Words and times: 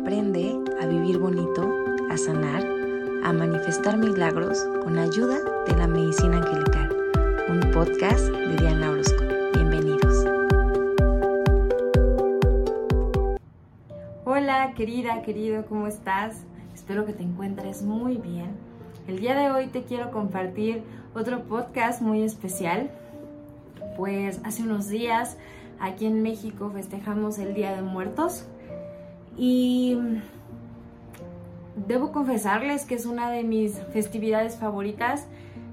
Aprende 0.00 0.58
a 0.80 0.86
vivir 0.86 1.18
bonito, 1.18 1.70
a 2.10 2.16
sanar, 2.16 2.64
a 3.22 3.32
manifestar 3.34 3.98
milagros 3.98 4.66
con 4.82 4.96
ayuda 4.96 5.36
de 5.66 5.76
la 5.76 5.86
medicina 5.86 6.38
angelical. 6.38 6.96
Un 7.50 7.70
podcast 7.70 8.24
de 8.24 8.56
Diana 8.56 8.92
Orozco. 8.92 9.22
Bienvenidos. 9.52 10.24
Hola 14.24 14.72
querida, 14.74 15.20
querido, 15.20 15.66
¿cómo 15.66 15.86
estás? 15.86 16.44
Espero 16.74 17.04
que 17.04 17.12
te 17.12 17.22
encuentres 17.22 17.82
muy 17.82 18.16
bien. 18.16 18.52
El 19.06 19.20
día 19.20 19.38
de 19.38 19.50
hoy 19.50 19.66
te 19.66 19.82
quiero 19.82 20.10
compartir 20.12 20.82
otro 21.14 21.42
podcast 21.42 22.00
muy 22.00 22.22
especial. 22.22 22.90
Pues 23.98 24.40
hace 24.44 24.62
unos 24.62 24.88
días 24.88 25.36
aquí 25.78 26.06
en 26.06 26.22
México 26.22 26.70
festejamos 26.72 27.38
el 27.38 27.52
Día 27.52 27.76
de 27.76 27.82
Muertos 27.82 28.46
y 29.42 29.96
debo 31.74 32.12
confesarles 32.12 32.84
que 32.84 32.94
es 32.94 33.06
una 33.06 33.30
de 33.30 33.42
mis 33.42 33.80
festividades 33.90 34.56
favoritas. 34.56 35.26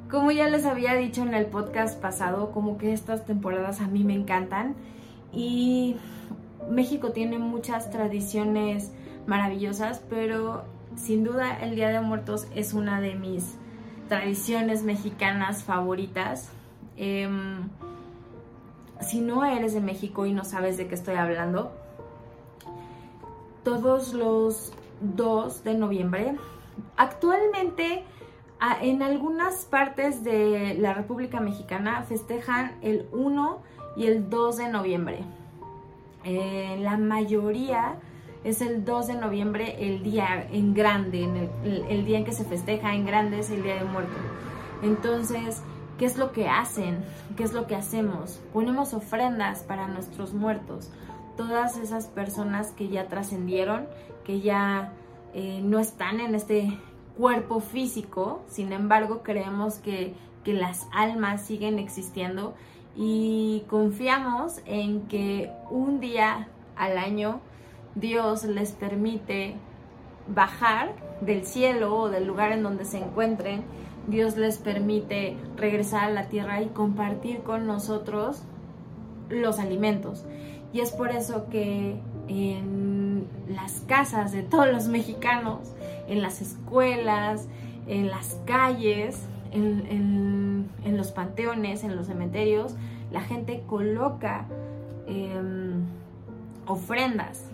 Como 0.09 0.31
ya 0.31 0.48
les 0.48 0.66
había 0.66 0.93
dicho 0.93 1.21
en 1.21 1.34
el 1.34 1.48
podcast 1.48 1.99
pasado, 2.02 2.53
como 2.53 2.77
que 2.77 2.93
estas 2.93 3.26
temporadas 3.26 3.81
a 3.81 3.88
mí 3.88 4.05
me 4.05 4.13
encantan 4.13 4.76
y 5.34 5.98
México 6.71 7.12
tiene 7.12 7.40
muchas 7.40 7.91
tradiciones 7.91 8.93
maravillosas, 9.26 10.02
pero 10.09 10.63
sin 10.95 11.26
duda 11.26 11.59
el 11.59 11.76
Día 11.76 11.90
de 11.90 11.99
Muertos 11.99 12.48
es 12.55 12.73
una 12.73 13.02
de 13.02 13.15
mis 13.15 13.57
tradiciones 14.07 14.84
mexicanas 14.84 15.65
favoritas. 15.65 16.54
Em, 16.95 17.68
si 19.02 19.20
no 19.20 19.43
eres 19.43 19.73
de 19.73 19.81
México 19.81 20.26
y 20.26 20.31
no 20.31 20.45
sabes 20.45 20.77
de 20.77 20.88
qué 20.88 20.95
estoy 20.95 21.15
hablando, 21.15 21.73
todos 23.67 24.13
los 24.13 24.71
2 25.02 25.66
de 25.66 25.73
noviembre. 25.73 26.37
Actualmente 26.96 28.05
en 28.82 29.04
algunas 29.04 29.65
partes 29.65 30.23
de 30.23 30.77
la 30.79 30.93
República 30.93 31.41
Mexicana 31.41 32.04
festejan 32.04 32.77
el 32.82 33.10
1 33.12 33.62
y 33.98 34.05
el 34.05 34.29
2 34.29 34.55
de 34.55 34.70
noviembre. 34.70 35.20
Eh, 36.23 36.77
la 36.79 36.95
mayoría 36.95 37.95
es 38.45 38.62
el 38.62 38.85
2 38.85 39.07
de 39.07 39.15
noviembre, 39.15 39.76
el 39.79 40.01
día 40.01 40.48
en 40.49 40.73
grande, 40.73 41.49
el, 41.90 42.05
día 42.05 42.20
en 42.20 42.23
que 42.23 42.32
se 42.32 42.45
festeja 42.45 42.95
en 42.95 43.05
grande 43.05 43.40
es 43.40 43.49
el 43.49 43.63
Día 43.63 43.76
de 43.76 43.84
Muerto. 43.84 44.15
Entonces, 44.82 45.62
¿qué 45.99 46.05
es 46.05 46.18
lo 46.18 46.32
que 46.32 46.48
hacen? 46.48 47.04
¿Qué 47.35 47.43
es 47.43 47.51
lo 47.51 47.68
que 47.68 47.76
hacemos? 47.76 48.40
Ponemos 48.54 48.93
ofrendas 48.93 49.63
para 49.63 49.90
nuestros 49.90 50.34
muertos 50.34 50.90
todas 51.38 51.77
esas 51.77 52.07
personas 52.07 52.71
que 52.71 52.90
ya 52.90 53.07
trascendieron, 53.07 53.88
que 54.26 54.41
ya 54.41 54.91
eh, 55.34 55.62
no 55.63 55.79
están 55.79 56.20
en 56.20 56.35
este 56.35 56.77
cuerpo 57.18 57.60
físico, 57.60 58.44
sin 58.48 58.74
embargo 58.74 59.24
creemos 59.24 59.76
que, 59.76 60.13
que 60.44 60.54
las 60.54 60.88
almas 60.91 61.46
siguen 61.46 61.79
existiendo 61.79 62.54
y 62.96 63.63
confiamos 63.70 64.62
en 64.66 65.02
que 65.07 65.52
un 65.69 66.00
día 66.00 66.47
al 66.75 66.97
año 66.97 67.40
Dios 67.96 68.44
les 68.44 68.72
permite 68.72 69.56
bajar 70.28 70.94
del 71.22 71.46
cielo 71.46 71.96
o 71.96 72.09
del 72.09 72.28
lugar 72.28 72.51
en 72.51 72.63
donde 72.63 72.85
se 72.85 72.97
encuentren, 72.97 73.63
Dios 74.07 74.38
les 74.38 74.57
permite 74.57 75.38
regresar 75.57 76.06
a 76.06 76.09
la 76.09 76.28
tierra 76.29 76.62
y 76.62 76.68
compartir 76.68 77.41
con 77.41 77.68
nosotros 77.68 78.44
los 79.29 79.59
alimentos. 79.59 80.25
Y 80.73 80.81
es 80.81 80.91
por 80.91 81.12
eso 81.12 81.47
que 81.50 82.00
en 82.28 83.28
las 83.47 83.81
casas 83.88 84.31
de 84.31 84.44
todos 84.44 84.68
los 84.68 84.88
mexicanos, 84.88 85.73
en 86.07 86.22
las 86.22 86.41
escuelas, 86.41 87.47
en 87.88 88.09
las 88.09 88.38
calles, 88.46 89.18
en, 89.51 90.67
los 90.97 91.11
panteones, 91.11 91.83
en 91.83 91.95
los 91.95 92.07
cementerios, 92.07 92.75
la 93.11 93.22
gente 93.22 93.63
coloca 93.67 94.45
em, 95.07 95.85
ofrendas 96.66 97.45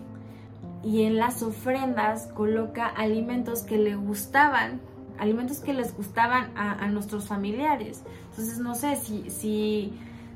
y 0.84 1.04
en 1.04 1.18
las 1.18 1.44
ofrendas 1.44 2.28
coloca 2.34 2.88
alimentos 2.88 3.62
que 3.62 3.78
le 3.78 3.96
gustaban, 3.96 4.82
alimentos 5.20 5.60
que 5.60 5.74
les 5.74 5.96
gustaban 5.96 6.52
a, 6.56 6.88
nuestros 6.88 7.26
familiares. 7.26 8.04
Entonces, 8.32 8.60
no 8.60 8.76
sé 8.76 8.96
si, 8.96 9.30
si 9.30 9.94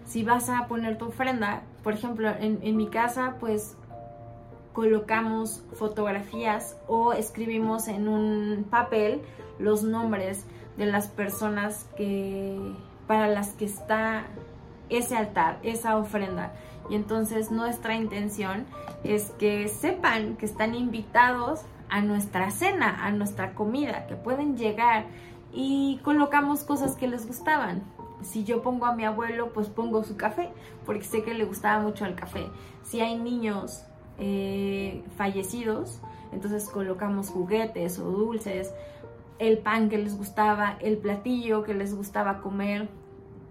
si 0.08 0.24
vas 0.24 0.50
a 0.50 0.68
poner 0.68 0.98
tu 0.98 1.08
ofrenda, 1.08 1.64
por 1.88 1.94
ejemplo, 1.94 2.30
en, 2.38 2.76
mi 2.76 2.88
casa, 2.90 3.36
pues 3.40 3.78
colocamos 4.74 5.64
fotografías 5.72 6.76
o 6.86 7.14
escribimos 7.14 7.88
en 7.88 8.10
un 8.10 8.66
papel 8.70 9.22
los 9.58 9.84
nombres 9.84 10.44
de 10.76 10.86
las 10.86 11.08
personas 11.08 11.88
que 11.96 12.60
para 13.08 13.30
las 13.30 13.52
que 13.52 13.64
está 13.64 14.26
ese 14.90 15.16
altar, 15.16 15.60
esa 15.64 15.96
ofrenda. 15.96 16.52
Y 16.90 16.96
entonces 16.96 17.52
nuestra 17.52 17.96
intención 17.96 18.66
es 19.06 19.32
que 19.40 19.70
sepan 19.70 20.36
que 20.36 20.46
están 20.46 20.76
invitados 20.76 21.62
a 21.88 22.02
nuestra 22.02 22.52
cena, 22.52 23.06
a 23.06 23.12
nuestra 23.12 23.54
comida, 23.54 24.08
que 24.08 24.18
pueden 24.18 24.58
llegar 24.58 25.06
y 25.54 26.02
colocamos 26.04 26.66
cosas 26.66 26.98
que 26.98 27.08
les 27.08 27.26
gustaban 27.26 27.82
si 28.22 28.44
yo 28.44 28.62
pongo 28.62 28.86
a 28.86 28.96
mi 28.96 29.06
abuelo, 29.06 29.54
pues 29.54 29.68
pongo 29.68 30.04
su 30.04 30.18
café, 30.18 30.50
porque 30.86 31.04
sé 31.04 31.24
que 31.24 31.34
le 31.34 31.46
gustaba 31.46 31.82
mucho 31.82 32.06
el 32.06 32.16
café. 32.16 32.48
Si 32.84 33.02
hay 33.02 33.18
niños 33.18 33.84
eh, 34.18 35.04
fallecidos, 35.16 36.02
entonces 36.32 36.70
colocamos 36.70 37.30
juguetes 37.30 38.00
o 38.00 38.06
dulces, 38.06 38.74
el 39.40 39.60
pan 39.60 39.90
que 39.90 39.98
les 39.98 40.18
gustaba, 40.18 40.78
el 40.80 40.98
platillo 40.98 41.64
que 41.64 41.74
les 41.74 41.96
gustaba 41.96 42.42
comer, 42.42 42.90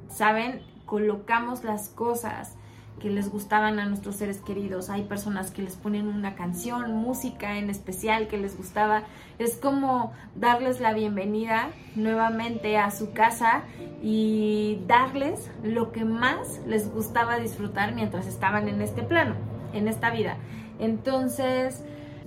¿saben? 0.08 0.62
Colocamos 0.84 1.64
las 1.64 1.88
cosas 1.88 2.56
que 3.00 3.10
les 3.10 3.30
gustaban 3.30 3.78
a 3.78 3.86
nuestros 3.86 4.16
seres 4.16 4.38
queridos. 4.38 4.88
Hay 4.88 5.02
personas 5.02 5.50
que 5.50 5.62
les 5.62 5.76
ponen 5.76 6.08
una 6.08 6.34
canción, 6.34 6.94
música 6.96 7.58
en 7.58 7.68
especial 7.70 8.26
que 8.28 8.38
les 8.38 8.56
gustaba. 8.56 9.02
Es 9.38 9.56
como 9.56 10.12
darles 10.34 10.80
la 10.80 10.92
bienvenida 10.92 11.68
nuevamente 11.94 12.78
a 12.78 12.90
su 12.90 13.12
casa 13.12 13.62
y 14.02 14.80
darles 14.86 15.50
lo 15.62 15.92
que 15.92 16.04
más 16.04 16.60
les 16.66 16.92
gustaba 16.92 17.38
disfrutar 17.38 17.94
mientras 17.94 18.26
estaban 18.26 18.68
en 18.68 18.80
este 18.80 19.02
plano, 19.02 19.34
en 19.72 19.88
esta 19.88 20.10
vida. 20.10 20.36
Entonces, 20.78 21.84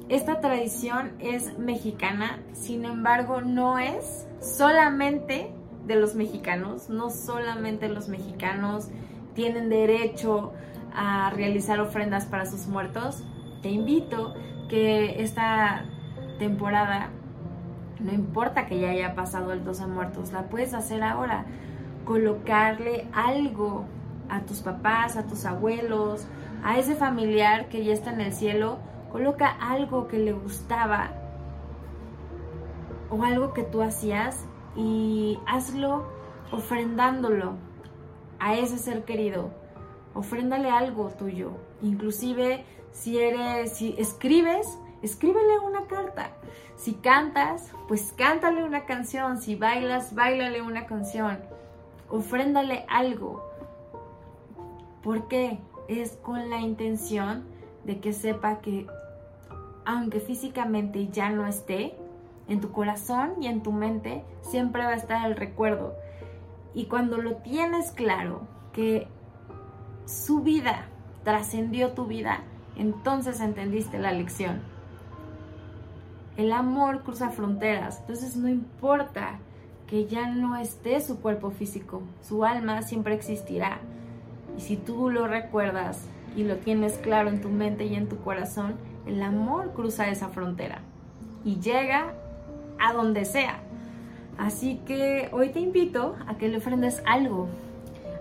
esta 0.07 0.40
tradición 0.40 1.13
es 1.19 1.57
mexicana, 1.57 2.40
sin 2.53 2.86
embargo, 2.86 3.41
no 3.41 3.80
es 3.80 4.28
solamente 4.40 5.51
de 5.86 5.96
los 5.96 6.16
mexicanos, 6.16 6.90
no 6.90 7.09
solamente 7.09 7.90
los 7.90 8.07
mexicanos 8.07 8.90
tienen 9.34 9.69
derecho 9.69 10.53
a 10.94 11.30
realizar 11.32 11.80
ofrendas 11.80 12.26
para 12.26 12.46
sus 12.46 12.68
muertos, 12.68 13.24
te 13.62 13.70
invito 13.70 14.34
que 14.70 15.22
esta 15.22 15.86
temporada, 16.38 17.10
no 18.00 18.14
importa 18.14 18.66
que 18.66 18.80
ya 18.80 18.90
haya 18.90 19.16
pasado 19.16 19.52
el 19.52 19.64
12 19.64 19.88
muertos, 19.88 20.32
la 20.32 20.44
puedes 20.44 20.74
hacer 20.74 21.04
ahora. 21.04 21.46
Colocarle 22.06 23.08
algo 23.14 23.86
a 24.30 24.42
tus 24.42 24.62
papás, 24.62 25.18
a 25.18 25.28
tus 25.28 25.46
abuelos, 25.46 26.28
a 26.64 26.78
ese 26.78 26.96
familiar 26.96 27.70
que 27.70 27.84
ya 27.84 27.94
está 27.94 28.12
en 28.12 28.22
el 28.22 28.34
cielo, 28.34 28.80
coloca 29.12 29.50
algo 29.50 30.08
que 30.08 30.20
le 30.20 30.34
gustaba 30.34 31.12
o 33.10 33.24
algo 33.24 33.54
que 33.54 33.64
tú 33.64 33.82
hacías 33.82 34.46
y 34.76 35.40
hazlo 35.48 36.08
ofrendándolo 36.52 37.56
a 38.40 38.56
ese 38.56 38.78
ser 38.78 39.04
querido. 39.04 39.52
Ofréndale 40.19 40.69
algo 40.69 41.07
tuyo. 41.12 41.52
Inclusive 41.81 42.66
si 42.91 43.19
eres, 43.19 43.72
si 43.78 43.96
escribes, 43.97 44.77
escríbele 45.01 45.60
una 45.60 45.88
carta. 45.88 46.31
Si 46.75 46.95
cantas, 46.95 47.71
pues 47.88 48.13
cántale 48.18 48.66
una 48.66 48.83
canción. 48.86 49.42
Si 49.42 49.56
bailas, 49.56 50.13
bailale 50.13 50.62
una 50.62 50.88
canción. 50.88 51.39
Ofréndale 52.10 52.86
algo. 52.89 53.50
¿Por 55.04 55.30
qué? 55.30 55.57
Es 55.88 56.18
con 56.18 56.50
la 56.50 56.60
intención 56.60 57.45
de 57.86 58.01
que 58.01 58.12
sepa 58.12 58.60
que 58.60 58.88
aunque 59.86 60.19
físicamente 60.19 61.07
ya 61.07 61.30
no 61.30 61.48
esté, 61.48 61.95
en 62.50 62.60
tu 62.60 62.74
corazón 62.74 63.36
y 63.39 63.48
en 63.48 63.63
tu 63.63 63.72
mente 63.72 64.25
siempre 64.42 64.83
va 64.83 64.89
a 64.89 64.95
estar 64.95 65.25
el 65.25 65.38
recuerdo 65.38 65.95
y 66.74 66.88
cuando 66.88 67.18
lo 67.18 67.38
tienes 67.38 67.92
claro, 67.92 68.42
que 68.74 69.07
su 70.10 70.42
vida 70.42 70.86
trascendió 71.24 71.92
tu 71.92 72.08
vida, 72.08 72.40
entonces 72.76 73.40
entendiste 73.42 74.00
la 74.00 74.12
lección. 74.12 74.60
El 76.36 76.52
amor 76.52 77.04
cruza 77.04 77.30
fronteras, 77.30 78.00
entonces 78.00 78.36
no 78.36 78.50
importa 78.50 79.38
que 79.86 80.08
ya 80.08 80.28
no 80.28 80.58
esté 80.58 81.00
su 81.02 81.20
cuerpo 81.20 81.52
físico, 81.52 82.02
su 82.24 82.44
alma 82.44 82.82
siempre 82.82 83.14
existirá. 83.14 83.82
Y 84.58 84.62
si 84.62 84.78
tú 84.78 85.12
lo 85.12 85.28
recuerdas 85.28 86.08
y 86.36 86.44
lo 86.44 86.58
tienes 86.58 86.98
claro 86.98 87.30
en 87.30 87.42
tu 87.42 87.50
mente 87.50 87.86
y 87.86 87.94
en 87.94 88.10
tu 88.10 88.18
corazón, 88.18 88.78
el 89.06 89.22
amor 89.22 89.74
cruza 89.74 90.10
esa 90.10 90.30
frontera 90.30 90.80
y 91.46 91.60
llega 91.60 92.14
a 92.80 92.94
donde 92.94 93.26
sea. 93.26 93.60
Así 94.40 94.82
que 94.88 95.30
hoy 95.34 95.50
te 95.50 95.60
invito 95.60 96.16
a 96.26 96.36
que 96.38 96.48
le 96.48 96.58
ofrendes 96.58 97.04
algo 97.06 97.48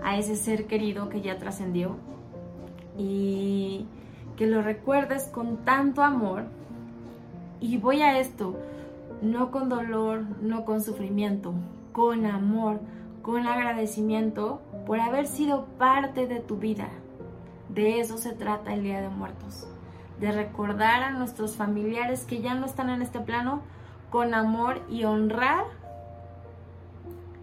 a 0.02 0.16
ese 0.18 0.36
ser 0.36 0.66
querido 0.66 1.08
que 1.08 1.20
ya 1.20 1.38
trascendió 1.38 1.96
y 2.96 3.86
que 4.36 4.46
lo 4.46 4.62
recuerdes 4.62 5.24
con 5.24 5.58
tanto 5.64 6.02
amor. 6.02 6.44
Y 7.60 7.78
voy 7.78 8.02
a 8.02 8.18
esto, 8.18 8.56
no 9.20 9.50
con 9.50 9.68
dolor, 9.68 10.22
no 10.40 10.64
con 10.64 10.80
sufrimiento, 10.80 11.54
con 11.92 12.26
amor, 12.26 12.80
con 13.22 13.46
agradecimiento 13.46 14.62
por 14.86 15.00
haber 15.00 15.26
sido 15.26 15.66
parte 15.78 16.26
de 16.26 16.40
tu 16.40 16.56
vida. 16.56 16.88
De 17.68 18.00
eso 18.00 18.16
se 18.16 18.32
trata 18.32 18.72
el 18.72 18.82
Día 18.82 19.00
de 19.00 19.08
Muertos, 19.08 19.66
de 20.20 20.32
recordar 20.32 21.02
a 21.02 21.10
nuestros 21.10 21.56
familiares 21.56 22.24
que 22.24 22.40
ya 22.40 22.54
no 22.54 22.64
están 22.64 22.90
en 22.90 23.02
este 23.02 23.20
plano 23.20 23.62
con 24.10 24.34
amor 24.34 24.80
y 24.88 25.04
honrar 25.04 25.64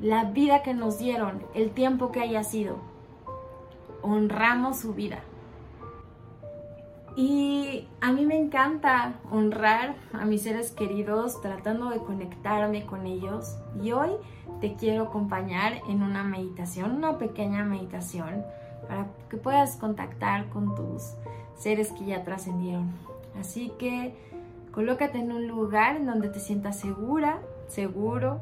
la 0.05 0.25
vida 0.25 0.61
que 0.61 0.75
nos 0.75 0.99
dieron, 0.99 1.41
el 1.55 1.71
tiempo 1.71 2.11
que 2.11 2.19
haya 2.19 2.43
sido. 2.43 2.77
Honramos 4.03 4.77
su 4.77 4.93
vida. 4.93 5.21
Y 7.15 7.87
a 8.01 8.11
mí 8.11 8.23
me 8.23 8.37
encanta 8.37 9.15
honrar 9.31 9.95
a 10.13 10.25
mis 10.25 10.43
seres 10.43 10.69
queridos 10.69 11.41
tratando 11.41 11.89
de 11.89 11.97
conectarme 11.97 12.85
con 12.85 13.07
ellos. 13.07 13.57
Y 13.81 13.93
hoy 13.93 14.11
te 14.61 14.75
quiero 14.75 15.05
acompañar 15.05 15.81
en 15.89 16.03
una 16.03 16.23
meditación, 16.23 16.91
una 16.91 17.17
pequeña 17.17 17.63
meditación, 17.63 18.45
para 18.87 19.07
que 19.27 19.37
puedas 19.37 19.75
contactar 19.75 20.49
con 20.49 20.75
tus 20.75 21.15
seres 21.55 21.91
que 21.93 22.05
ya 22.05 22.23
trascendieron. 22.23 22.91
Así 23.39 23.71
que 23.79 24.13
colócate 24.71 25.17
en 25.17 25.31
un 25.31 25.47
lugar 25.47 25.95
en 25.95 26.05
donde 26.05 26.29
te 26.29 26.39
sientas 26.39 26.79
segura, 26.79 27.39
seguro, 27.67 28.39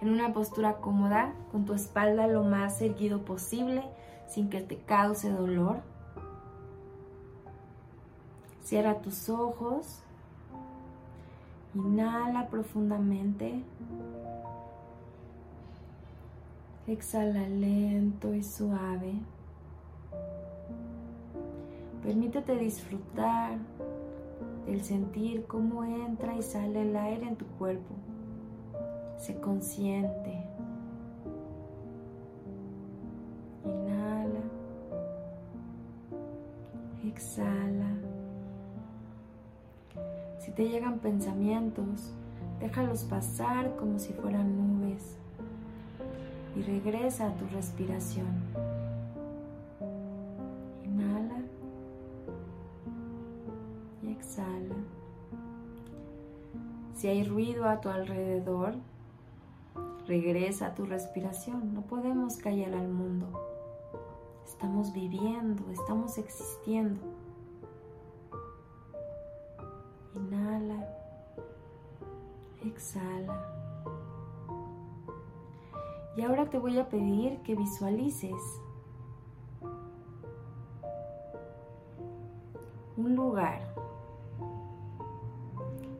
en 0.00 0.10
una 0.10 0.32
postura 0.32 0.76
cómoda, 0.76 1.34
con 1.52 1.64
tu 1.66 1.74
espalda 1.74 2.26
lo 2.26 2.42
más 2.42 2.80
erguido 2.80 3.22
posible, 3.22 3.82
sin 4.26 4.48
que 4.48 4.60
te 4.60 4.78
cause 4.78 5.30
dolor. 5.30 5.80
Cierra 8.62 9.00
tus 9.00 9.28
ojos. 9.28 10.00
Inhala 11.74 12.48
profundamente. 12.48 13.62
Exhala 16.86 17.46
lento 17.48 18.34
y 18.34 18.42
suave. 18.42 19.14
Permítete 22.02 22.56
disfrutar 22.56 23.58
del 24.66 24.82
sentir 24.82 25.46
cómo 25.46 25.84
entra 25.84 26.34
y 26.36 26.42
sale 26.42 26.82
el 26.82 26.96
aire 26.96 27.28
en 27.28 27.36
tu 27.36 27.46
cuerpo. 27.46 27.94
Se 29.20 29.38
consciente. 29.38 30.42
Inhala. 33.66 34.40
Exhala. 37.04 37.90
Si 40.38 40.50
te 40.52 40.70
llegan 40.70 41.00
pensamientos, 41.00 42.14
déjalos 42.60 43.04
pasar 43.04 43.76
como 43.76 43.98
si 43.98 44.14
fueran 44.14 44.56
nubes 44.56 45.18
y 46.56 46.62
regresa 46.62 47.28
a 47.28 47.34
tu 47.34 47.46
respiración. 47.48 48.26
Inhala 50.82 51.42
y 54.02 54.12
exhala. 54.12 54.76
Si 56.94 57.06
hay 57.06 57.24
ruido 57.24 57.68
a 57.68 57.82
tu 57.82 57.90
alrededor, 57.90 58.76
regresa 60.10 60.66
a 60.66 60.74
tu 60.74 60.86
respiración. 60.86 61.72
No 61.72 61.82
podemos 61.82 62.36
callar 62.36 62.74
al 62.74 62.88
mundo. 62.88 63.28
Estamos 64.44 64.92
viviendo, 64.92 65.70
estamos 65.70 66.18
existiendo. 66.18 67.00
Inhala, 70.16 70.84
exhala. 72.64 73.46
Y 76.16 76.22
ahora 76.22 76.50
te 76.50 76.58
voy 76.58 76.76
a 76.80 76.88
pedir 76.88 77.38
que 77.42 77.54
visualices 77.54 78.42
un 82.96 83.14
lugar. 83.14 83.72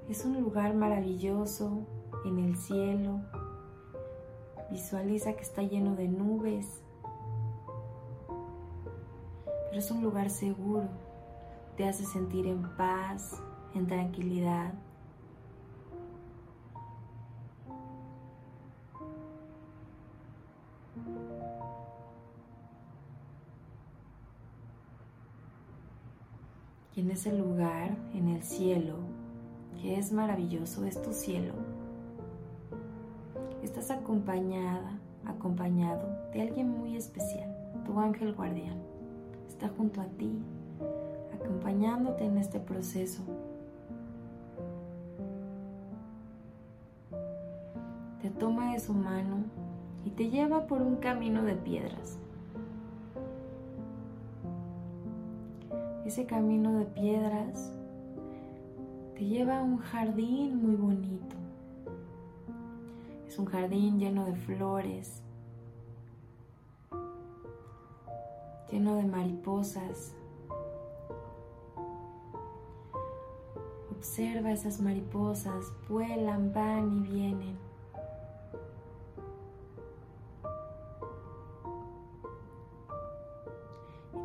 Es 0.09 0.25
un 0.25 0.41
lugar 0.41 0.75
maravilloso 0.75 1.87
en 2.25 2.41
el 2.41 2.57
cielo. 2.57 3.21
Visualiza 4.71 5.33
que 5.33 5.43
está 5.43 5.63
lleno 5.63 5.97
de 5.97 6.09
nubes. 6.09 6.81
Pero 9.69 9.79
es 9.79 9.91
un 9.91 10.03
lugar 10.03 10.31
seguro. 10.31 10.89
Te 11.77 11.89
hace 11.89 12.05
sentir 12.05 12.47
en 12.47 12.63
paz, 12.77 13.41
en 13.75 13.87
tranquilidad. 13.87 14.73
Y 26.95 27.01
en 27.01 27.11
ese 27.11 27.33
lugar, 27.33 27.97
en 28.13 28.29
el 28.29 28.43
cielo, 28.43 28.97
que 29.81 29.99
es 29.99 30.13
maravilloso, 30.13 30.85
es 30.85 31.01
tu 31.01 31.13
cielo, 31.13 31.55
estás 33.63 33.91
acompañada, 33.91 34.99
acompañado 35.27 36.09
de 36.33 36.43
alguien 36.43 36.69
muy 36.69 36.97
especial, 36.97 37.55
tu 37.85 37.99
ángel 37.99 38.35
guardián. 38.35 38.79
Está 39.49 39.69
junto 39.69 40.01
a 40.01 40.07
ti, 40.07 40.33
acompañándote 41.35 42.25
en 42.25 42.39
este 42.39 42.61
proceso 42.61 43.23
te 48.21 48.29
toma 48.29 48.73
de 48.73 48.81
su 48.81 48.93
mano 48.93 49.45
y 50.05 50.11
te 50.11 50.29
lleva 50.29 50.67
por 50.67 50.83
un 50.83 50.97
camino 50.97 51.43
de 51.43 51.55
piedras. 51.55 52.19
Ese 56.05 56.27
camino 56.27 56.79
de 56.79 56.85
piedras 56.85 57.73
te 59.15 59.25
lleva 59.25 59.59
a 59.59 59.63
un 59.63 59.79
jardín 59.79 60.63
muy 60.63 60.77
bonito. 60.77 61.40
Un 63.41 63.47
jardín 63.47 63.99
lleno 63.99 64.27
de 64.27 64.35
flores, 64.35 65.23
lleno 68.71 68.97
de 68.97 69.05
mariposas. 69.05 70.15
Observa 73.97 74.53
esas 74.53 74.79
mariposas, 74.83 75.73
vuelan, 75.89 76.53
van 76.53 76.93
y 76.93 77.01
vienen. 77.01 77.59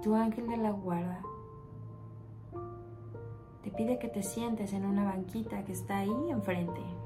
tu 0.04 0.14
ángel 0.14 0.46
de 0.46 0.58
la 0.58 0.70
guarda 0.70 1.20
te 3.64 3.72
pide 3.72 3.98
que 3.98 4.08
te 4.08 4.22
sientes 4.22 4.74
en 4.74 4.86
una 4.86 5.06
banquita 5.06 5.66
que 5.66 5.72
está 5.72 5.98
ahí 6.00 6.30
enfrente. 6.30 7.05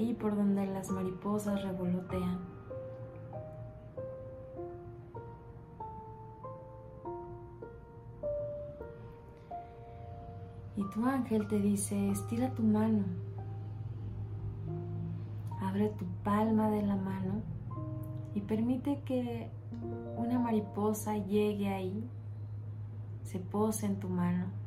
Ahí 0.00 0.14
por 0.14 0.34
donde 0.34 0.64
las 0.66 0.90
mariposas 0.90 1.62
revolotean. 1.62 2.38
Y 10.74 10.84
tu 10.84 11.04
ángel 11.04 11.46
te 11.48 11.60
dice, 11.60 12.12
estira 12.12 12.48
tu 12.54 12.62
mano, 12.62 13.04
abre 15.60 15.90
tu 15.90 16.06
palma 16.24 16.70
de 16.70 16.80
la 16.80 16.96
mano 16.96 17.42
y 18.34 18.40
permite 18.40 19.02
que 19.04 19.50
una 20.16 20.38
mariposa 20.38 21.18
llegue 21.18 21.68
ahí, 21.68 22.08
se 23.22 23.38
pose 23.38 23.84
en 23.84 24.00
tu 24.00 24.08
mano. 24.08 24.59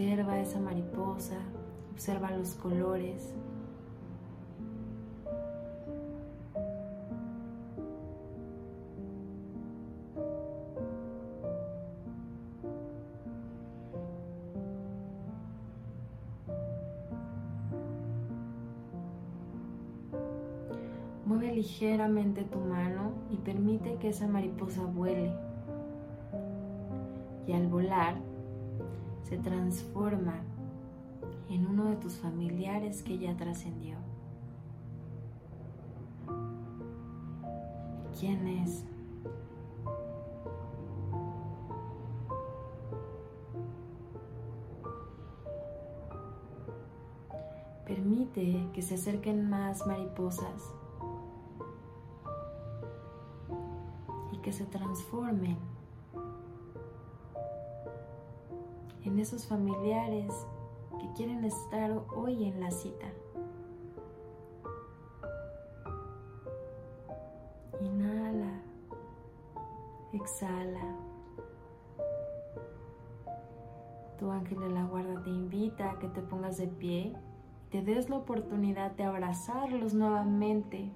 Observa 0.00 0.38
esa 0.40 0.58
mariposa, 0.58 1.36
observa 1.92 2.30
los 2.30 2.54
colores. 2.54 3.34
Abre 21.28 21.54
ligeramente 21.54 22.44
tu 22.44 22.58
mano 22.58 23.12
y 23.30 23.36
permite 23.36 23.96
que 23.96 24.08
esa 24.08 24.26
mariposa 24.26 24.82
vuele. 24.82 25.30
Y 27.46 27.52
al 27.52 27.66
volar, 27.68 28.29
se 29.30 29.38
transforma 29.38 30.42
en 31.48 31.64
uno 31.64 31.84
de 31.84 31.96
tus 31.96 32.14
familiares 32.14 33.00
que 33.04 33.16
ya 33.16 33.36
trascendió. 33.36 33.96
¿Quién 38.18 38.44
es? 38.48 38.84
Permite 47.86 48.68
que 48.72 48.82
se 48.82 48.96
acerquen 48.96 49.48
más 49.48 49.86
mariposas 49.86 50.74
y 54.32 54.38
que 54.38 54.52
se 54.52 54.64
transformen 54.64 55.56
en 59.04 59.18
esos 59.18 59.46
familiares 59.46 60.32
que 60.98 61.12
quieren 61.16 61.44
estar 61.44 61.90
hoy 62.14 62.44
en 62.44 62.60
la 62.60 62.70
cita. 62.70 63.06
Inhala, 67.80 68.60
exhala. 70.12 70.96
Tu 74.18 74.30
ángel 74.30 74.60
de 74.60 74.68
la 74.68 74.84
guarda 74.84 75.22
te 75.22 75.30
invita 75.30 75.92
a 75.92 75.98
que 75.98 76.08
te 76.08 76.20
pongas 76.20 76.58
de 76.58 76.66
pie 76.66 77.16
te 77.70 77.82
des 77.82 78.10
la 78.10 78.16
oportunidad 78.16 78.90
de 78.92 79.04
abrazarlos 79.04 79.94
nuevamente, 79.94 80.90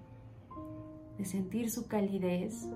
de 1.17 1.25
sentir 1.25 1.71
su 1.71 1.87
calidez. 1.87 2.69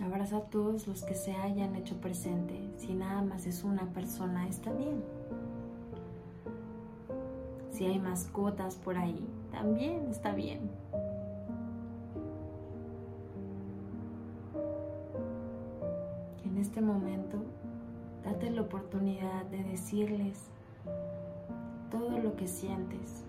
Abraza 0.00 0.38
a 0.38 0.40
todos 0.42 0.86
los 0.86 1.02
que 1.02 1.14
se 1.14 1.32
hayan 1.32 1.76
hecho 1.76 2.00
presente. 2.00 2.70
Si 2.76 2.94
nada 2.94 3.22
más 3.22 3.46
es 3.46 3.64
una 3.64 3.92
persona, 3.92 4.48
está 4.48 4.72
bien. 4.72 5.02
Si 7.70 7.86
hay 7.86 7.98
mascotas 7.98 8.76
por 8.76 8.96
ahí, 8.96 9.26
también 9.50 10.08
está 10.08 10.34
bien. 10.34 10.70
En 16.44 16.58
este 16.58 16.80
momento 16.80 17.38
Date 18.24 18.50
la 18.50 18.62
oportunidad 18.62 19.44
de 19.46 19.64
decirles 19.64 20.38
todo 21.90 22.18
lo 22.18 22.36
que 22.36 22.46
sientes. 22.46 23.24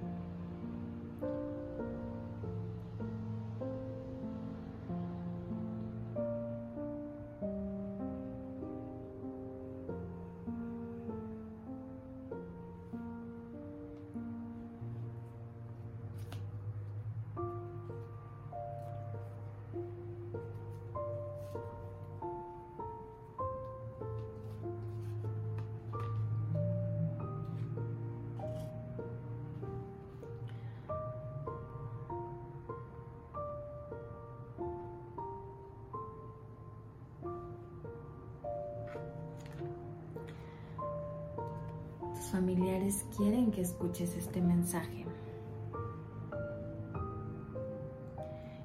Familiares 42.33 43.05
quieren 43.15 43.51
que 43.51 43.61
escuches 43.61 44.17
este 44.17 44.41
mensaje. 44.41 45.05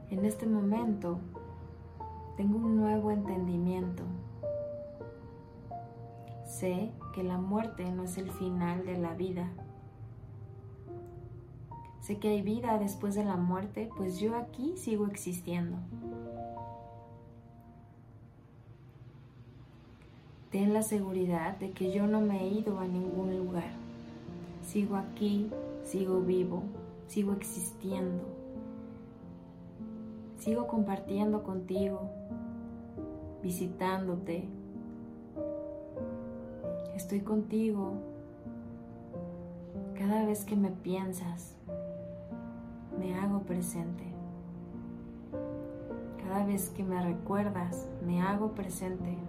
En 0.08 0.24
este 0.24 0.46
momento 0.46 1.18
tengo 2.38 2.56
un 2.56 2.76
nuevo 2.76 3.10
entendimiento. 3.10 4.04
Sé 6.46 6.90
que 7.14 7.22
la 7.22 7.36
muerte 7.36 7.92
no 7.92 8.04
es 8.04 8.16
el 8.16 8.30
final 8.30 8.86
de 8.86 8.96
la 8.96 9.12
vida. 9.12 9.50
Sé 12.00 12.18
que 12.18 12.28
hay 12.28 12.40
vida 12.40 12.78
después 12.78 13.14
de 13.14 13.24
la 13.24 13.36
muerte, 13.36 13.90
pues 13.98 14.18
yo 14.18 14.34
aquí 14.34 14.78
sigo 14.78 15.06
existiendo. 15.06 15.76
Ten 20.50 20.72
la 20.72 20.82
seguridad 20.82 21.58
de 21.58 21.72
que 21.72 21.92
yo 21.92 22.06
no 22.06 22.22
me 22.22 22.42
he 22.42 22.48
ido 22.48 22.78
a 22.78 22.86
ningún 22.86 23.36
lugar. 23.36 23.70
Sigo 24.66 24.96
aquí, 24.96 25.50
sigo 25.84 26.20
vivo, 26.20 26.62
sigo 27.06 27.34
existiendo. 27.34 28.24
Sigo 30.38 30.66
compartiendo 30.66 31.42
contigo, 31.42 32.00
visitándote. 33.42 34.48
Estoy 36.96 37.20
contigo 37.20 37.92
cada 39.98 40.24
vez 40.24 40.46
que 40.46 40.56
me 40.56 40.70
piensas. 40.70 41.56
Me 42.98 43.14
hago 43.14 43.40
presente. 43.40 44.04
Cada 46.24 46.46
vez 46.46 46.70
que 46.70 46.84
me 46.84 47.02
recuerdas, 47.02 47.86
me 48.06 48.22
hago 48.22 48.52
presente. 48.52 49.27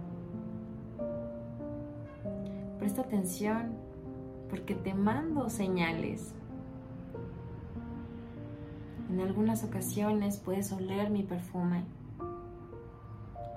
Presta 2.90 3.06
atención 3.06 3.76
porque 4.48 4.74
te 4.74 4.94
mando 4.94 5.48
señales. 5.48 6.34
En 9.08 9.20
algunas 9.20 9.62
ocasiones 9.62 10.38
puedes 10.38 10.72
oler 10.72 11.08
mi 11.08 11.22
perfume. 11.22 11.84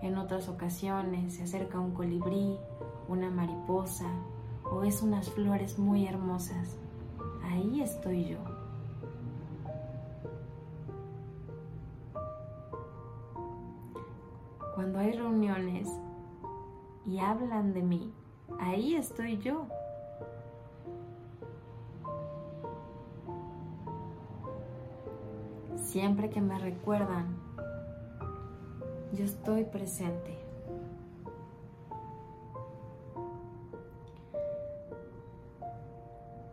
En 0.04 0.20
otras 0.20 0.50
ocasiones 0.50 1.34
se 1.34 1.44
acerca 1.46 1.80
un 1.80 1.96
colibrí, 1.96 2.60
una 3.08 3.32
mariposa 3.32 4.06
o 4.66 4.82
ves 4.82 5.02
unas 5.02 5.32
flores 5.32 5.80
muy 5.80 6.06
hermosas. 6.06 6.78
Ahí 7.44 7.82
estoy 7.82 8.25
yo. 8.25 8.38
Cuando 14.75 15.00
hay 15.00 15.13
reuniones 15.13 15.90
y 17.08 17.18
hablan 17.18 17.74
de 17.74 17.82
mí, 17.82 18.13
ahí 18.60 18.95
estoy 18.95 19.38
yo. 19.38 19.67
Siempre 25.77 26.29
que 26.29 26.41
me 26.41 26.57
recuerdan, 26.57 27.36
yo 29.13 29.25
estoy 29.25 29.63
presente. 29.65 30.39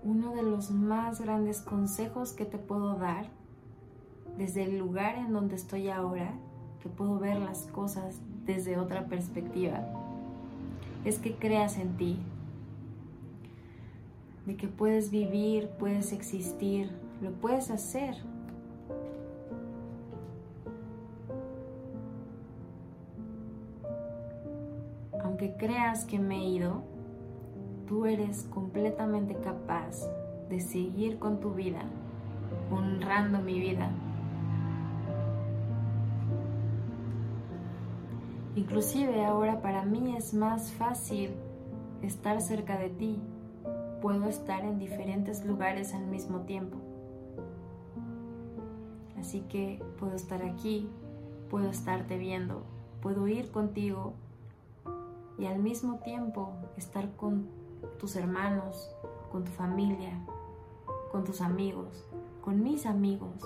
Uno 0.03 0.35
de 0.35 0.43
los 0.43 0.71
más 0.71 1.21
grandes 1.21 1.63
consejos 1.63 2.33
que 2.33 2.45
te 2.45 2.59
puedo 2.59 2.97
dar 2.97 3.27
desde 4.37 4.65
el 4.65 4.79
lugar 4.79 5.17
en 5.17 5.33
donde 5.33 5.57
estoy 5.57 5.89
ahora, 5.89 6.33
que 6.83 6.89
puedo 6.89 7.19
ver 7.19 7.39
las 7.39 7.67
cosas 7.67 8.19
desde 8.45 8.79
otra 8.79 9.07
perspectiva, 9.07 10.00
es 11.05 11.19
que 11.19 11.35
creas 11.35 11.79
en 11.79 11.97
ti, 11.97 12.19
de 14.47 14.57
que 14.57 14.69
puedes 14.69 15.11
vivir, 15.11 15.69
puedes 15.79 16.13
existir, 16.13 16.91
lo 17.23 17.31
puedes 17.33 17.71
hacer. 17.71 18.17
Aunque 25.23 25.55
creas 25.57 26.05
que 26.05 26.19
me 26.19 26.37
he 26.37 26.49
ido, 26.49 26.83
tú 27.87 28.07
eres 28.07 28.45
completamente 28.45 29.35
capaz 29.37 30.09
de 30.49 30.61
seguir 30.61 31.19
con 31.19 31.41
tu 31.41 31.55
vida, 31.55 31.83
honrando 32.71 33.41
mi 33.41 33.59
vida. 33.59 33.91
Inclusive 38.61 39.25
ahora 39.25 39.63
para 39.63 39.87
mí 39.87 40.15
es 40.19 40.35
más 40.35 40.71
fácil 40.73 41.31
estar 42.03 42.43
cerca 42.43 42.79
de 42.79 42.91
ti. 42.91 43.19
Puedo 44.03 44.27
estar 44.27 44.67
en 44.67 44.79
diferentes 44.79 45.47
lugares 45.47 45.95
al 45.95 46.07
mismo 46.07 46.41
tiempo. 46.41 46.77
Así 49.19 49.41
que 49.49 49.83
puedo 49.99 50.15
estar 50.15 50.43
aquí, 50.43 50.91
puedo 51.49 51.71
estarte 51.71 52.19
viendo, 52.19 52.67
puedo 53.01 53.27
ir 53.29 53.51
contigo 53.51 54.13
y 55.39 55.47
al 55.47 55.59
mismo 55.59 56.01
tiempo 56.01 56.53
estar 56.77 57.17
con 57.17 57.49
tus 57.99 58.15
hermanos, 58.15 58.95
con 59.33 59.45
tu 59.45 59.53
familia. 59.53 60.21
con 61.11 61.25
tus 61.25 61.41
amigos, 61.41 62.07
con 62.41 62.63
mis 62.63 62.87
amigos. 62.87 63.43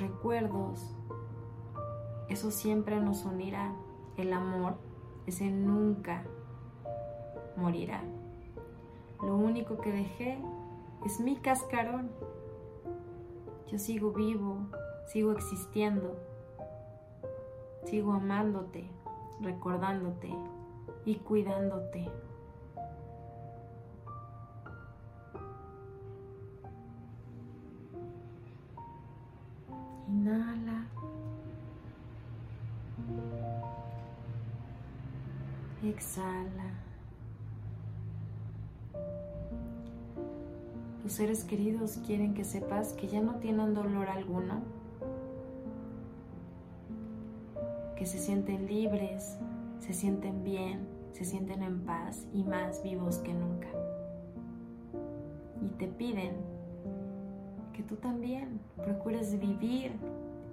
Recuerdos, 0.00 0.94
eso 2.28 2.50
siempre 2.50 3.00
nos 3.00 3.24
unirá. 3.24 3.72
El 4.16 4.32
amor, 4.32 4.74
ese 5.26 5.50
nunca 5.50 6.24
morirá. 7.56 8.02
Lo 9.22 9.36
único 9.36 9.78
que 9.78 9.92
dejé 9.92 10.38
es 11.04 11.20
mi 11.20 11.36
cascarón. 11.36 12.10
Yo 13.70 13.78
sigo 13.78 14.12
vivo, 14.12 14.66
sigo 15.06 15.32
existiendo, 15.32 16.16
sigo 17.84 18.12
amándote, 18.12 18.90
recordándote 19.40 20.30
y 21.04 21.16
cuidándote. 21.16 22.10
Exhala. 36.02 36.74
Tus 41.00 41.12
seres 41.12 41.44
queridos 41.44 42.00
quieren 42.04 42.34
que 42.34 42.44
sepas 42.44 42.92
que 42.94 43.06
ya 43.06 43.20
no 43.20 43.36
tienen 43.36 43.72
dolor 43.72 44.08
alguno, 44.08 44.62
que 47.96 48.04
se 48.04 48.18
sienten 48.18 48.66
libres, 48.66 49.38
se 49.78 49.92
sienten 49.92 50.42
bien, 50.42 50.88
se 51.12 51.24
sienten 51.24 51.62
en 51.62 51.84
paz 51.84 52.26
y 52.32 52.42
más 52.42 52.82
vivos 52.82 53.18
que 53.18 53.32
nunca. 53.32 53.68
Y 55.60 55.68
te 55.78 55.86
piden 55.86 56.34
que 57.72 57.84
tú 57.84 57.94
también 57.94 58.60
procures 58.76 59.38
vivir 59.38 59.92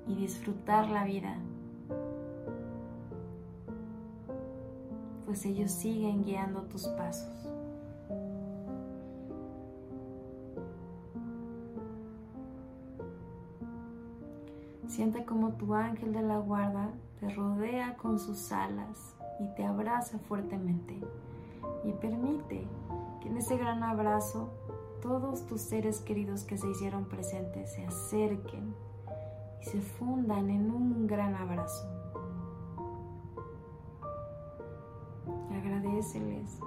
y 0.08 0.14
disfrutar 0.14 0.90
la 0.90 1.06
vida, 1.06 1.38
pues 5.30 5.46
ellos 5.46 5.70
siguen 5.70 6.24
guiando 6.24 6.64
tus 6.64 6.88
pasos. 6.88 7.30
Siente 14.88 15.24
como 15.26 15.52
tu 15.52 15.76
ángel 15.76 16.14
de 16.14 16.24
la 16.24 16.40
guarda 16.40 16.90
te 17.20 17.30
rodea 17.30 17.96
con 17.98 18.18
sus 18.18 18.52
alas 18.52 19.14
y 19.40 19.46
te 19.54 19.64
abraza 19.64 20.18
fuertemente. 20.18 21.00
Y 21.84 21.92
permite 21.92 22.66
que 23.22 23.30
en 23.30 23.38
ese 23.38 23.56
gran 23.56 23.84
abrazo 23.84 24.50
todos 25.00 25.46
tus 25.46 25.62
seres 25.62 26.00
queridos 26.00 26.44
que 26.44 26.58
se 26.58 26.68
hicieron 26.68 27.06
presentes 27.06 27.74
se 27.74 27.86
acerquen 27.86 28.74
y 29.62 29.66
se 29.66 29.80
fundan 29.80 30.50
en 30.50 30.72
un 30.72 31.06
gran 31.06 31.36
abrazo. 31.36 31.99
Agradeceles 35.60 36.58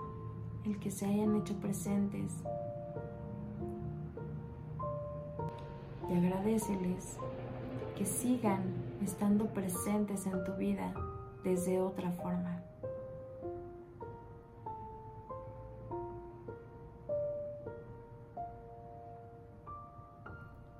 el 0.66 0.78
que 0.78 0.90
se 0.90 1.06
hayan 1.06 1.34
hecho 1.36 1.54
presentes 1.60 2.30
y 6.10 6.12
agradeceles 6.14 7.16
que 7.96 8.04
sigan 8.04 8.60
estando 9.02 9.46
presentes 9.46 10.26
en 10.26 10.44
tu 10.44 10.52
vida 10.56 10.92
desde 11.42 11.80
otra 11.80 12.10
forma. 12.10 12.62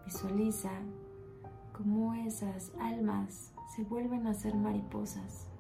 Visualiza 0.05 0.71
cómo 1.73 2.13
esas 2.13 2.73
almas 2.79 3.55
se 3.75 3.85
vuelven 3.85 4.27
a 4.27 4.35
ser 4.35 4.55
mariposas. 4.55 5.52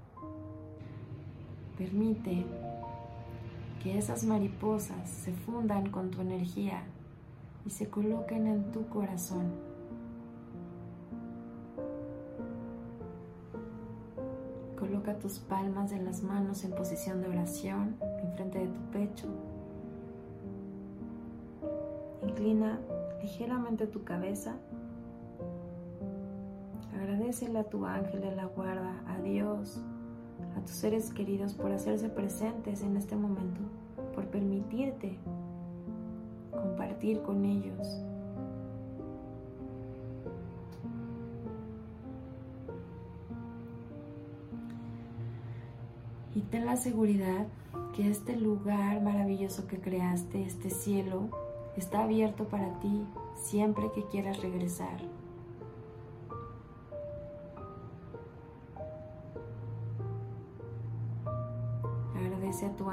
Permite 1.82 2.46
que 3.82 3.98
esas 3.98 4.22
mariposas 4.22 5.08
se 5.08 5.32
fundan 5.32 5.90
con 5.90 6.12
tu 6.12 6.20
energía 6.20 6.84
y 7.66 7.70
se 7.70 7.90
coloquen 7.90 8.46
en 8.46 8.70
tu 8.70 8.86
corazón. 8.86 9.50
Coloca 14.78 15.18
tus 15.18 15.40
palmas 15.40 15.90
de 15.90 16.00
las 16.00 16.22
manos 16.22 16.62
en 16.62 16.70
posición 16.70 17.20
de 17.20 17.28
oración 17.30 17.96
enfrente 18.22 18.60
de 18.60 18.68
tu 18.68 18.80
pecho. 18.92 19.26
Inclina 22.22 22.78
ligeramente 23.20 23.88
tu 23.88 24.04
cabeza. 24.04 24.54
Agradecele 26.94 27.58
a 27.58 27.64
tu 27.64 27.84
ángel 27.84 28.20
de 28.20 28.36
la 28.36 28.44
guarda, 28.44 29.02
a 29.08 29.18
Dios, 29.18 29.82
tus 30.62 30.76
seres 30.76 31.12
queridos 31.12 31.54
por 31.54 31.72
hacerse 31.72 32.08
presentes 32.08 32.82
en 32.82 32.96
este 32.96 33.16
momento, 33.16 33.60
por 34.14 34.26
permitirte 34.26 35.18
compartir 36.50 37.22
con 37.22 37.44
ellos 37.44 38.02
y 46.34 46.40
ten 46.42 46.66
la 46.66 46.76
seguridad 46.76 47.46
que 47.94 48.08
este 48.08 48.36
lugar 48.36 49.02
maravilloso 49.02 49.66
que 49.66 49.78
creaste, 49.78 50.42
este 50.42 50.70
cielo, 50.70 51.28
está 51.76 52.04
abierto 52.04 52.44
para 52.44 52.78
ti 52.80 53.06
siempre 53.34 53.90
que 53.94 54.04
quieras 54.06 54.40
regresar. 54.40 55.00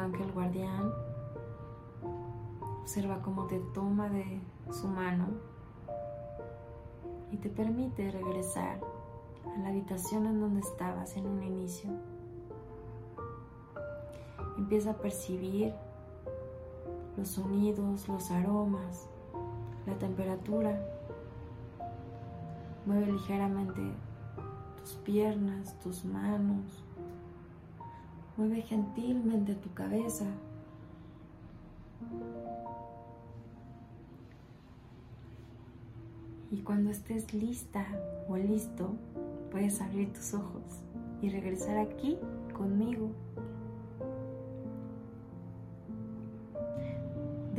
Ángel 0.04 0.32
guardián. 0.32 0.92
Observa 2.82 3.22
cómo 3.22 3.46
te 3.46 3.60
toma 3.74 4.10
de 4.10 4.42
su 4.72 4.88
mano 4.88 5.28
y 7.32 7.38
te 7.38 7.50
permite 7.50 8.12
regresar 8.12 8.80
a 9.46 9.60
la 9.60 9.70
habitación 9.70 10.26
en 10.26 10.40
donde 10.40 10.62
estabas 10.62 11.16
en 11.16 11.28
un 11.28 11.44
inicio. 11.44 11.92
Empieza 14.58 14.92
a 14.92 14.98
percibir 14.98 15.74
los 17.18 17.28
sonidos, 17.28 18.08
los 18.08 18.32
aromas, 18.32 19.08
la 19.86 19.98
temperatura. 19.98 20.82
Mueve 22.86 23.12
ligeramente 23.12 23.82
tus 24.78 24.94
piernas, 24.96 25.78
tus 25.80 26.06
manos. 26.06 26.84
Mueve 28.40 28.62
gentilmente 28.62 29.54
tu 29.54 29.74
cabeza. 29.74 30.24
Y 36.50 36.62
cuando 36.62 36.90
estés 36.90 37.34
lista 37.34 37.86
o 38.30 38.38
listo, 38.38 38.96
puedes 39.52 39.82
abrir 39.82 40.14
tus 40.14 40.34
ojos 40.34 40.64
y 41.22 41.30
regresar 41.30 41.78
aquí 41.80 42.18
conmigo 42.54 43.12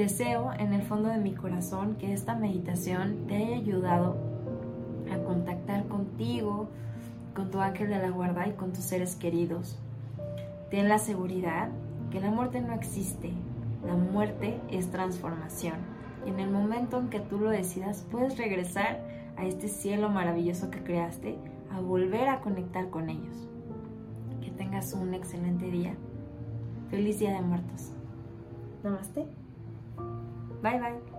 Deseo 0.01 0.55
en 0.55 0.73
el 0.73 0.81
fondo 0.81 1.11
de 1.11 1.19
mi 1.19 1.35
corazón 1.35 1.97
que 1.97 2.15
esta 2.15 2.35
meditación 2.35 3.27
te 3.27 3.37
haya 3.37 3.57
ayudado 3.57 4.17
a 5.13 5.19
contactar 5.19 5.87
contigo, 5.89 6.71
con 7.35 7.51
tu 7.51 7.61
ángel 7.61 7.91
de 7.91 7.99
la 7.99 8.09
guarda 8.09 8.49
y 8.49 8.53
con 8.53 8.73
tus 8.73 8.85
seres 8.85 9.15
queridos. 9.15 9.79
Ten 10.71 10.89
la 10.89 10.99
seguridad 10.99 11.69
que 12.11 12.21
la 12.21 12.31
muerte 12.31 12.61
no 12.61 12.75
existe. 12.75 13.33
La 13.85 13.95
muerte 13.95 14.61
es 14.71 14.91
transformación. 14.91 15.75
Y 16.25 16.31
en 16.31 16.39
el 16.39 16.51
momento 16.51 16.99
en 16.99 17.09
que 17.09 17.21
tú 17.21 17.39
lo 17.39 17.51
decidas, 17.51 18.07
puedes 18.11 18.39
regresar 18.39 19.01
a 19.37 19.47
este 19.47 19.69
cielo 19.69 20.11
maravilloso 20.11 20.71
que 20.71 20.83
creaste, 20.83 21.39
a 21.73 21.81
volver 21.81 22.29
a 22.29 22.41
conectar 22.41 22.91
con 22.91 23.11
ellos. 23.11 23.49
Que 24.43 24.51
tengas 24.51 24.93
un 24.93 25.15
excelente 25.15 25.71
día. 25.71 25.95
Feliz 26.91 27.19
Día 27.19 27.33
de 27.33 27.41
Muertos. 27.41 27.93
Namaste. 28.83 29.27
Bye 30.63 30.79
bye. 30.79 31.10